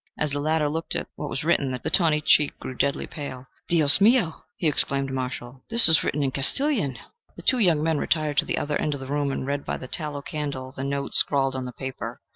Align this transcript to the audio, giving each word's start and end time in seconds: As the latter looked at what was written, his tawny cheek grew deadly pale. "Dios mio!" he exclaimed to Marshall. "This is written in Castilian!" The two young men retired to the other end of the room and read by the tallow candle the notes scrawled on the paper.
As 0.17 0.31
the 0.31 0.39
latter 0.39 0.67
looked 0.67 0.95
at 0.95 1.05
what 1.15 1.29
was 1.29 1.43
written, 1.43 1.73
his 1.79 1.91
tawny 1.91 2.21
cheek 2.21 2.57
grew 2.59 2.73
deadly 2.73 3.05
pale. 3.05 3.45
"Dios 3.69 4.01
mio!" 4.01 4.45
he 4.57 4.67
exclaimed 4.67 5.09
to 5.09 5.13
Marshall. 5.13 5.63
"This 5.69 5.87
is 5.87 6.03
written 6.03 6.23
in 6.23 6.31
Castilian!" 6.31 6.97
The 7.35 7.43
two 7.43 7.59
young 7.59 7.83
men 7.83 7.99
retired 7.99 8.37
to 8.37 8.45
the 8.45 8.57
other 8.57 8.77
end 8.81 8.95
of 8.95 8.99
the 8.99 9.05
room 9.05 9.31
and 9.31 9.45
read 9.45 9.63
by 9.63 9.77
the 9.77 9.87
tallow 9.87 10.23
candle 10.23 10.71
the 10.75 10.83
notes 10.83 11.19
scrawled 11.19 11.53
on 11.55 11.65
the 11.65 11.71
paper. 11.73 12.19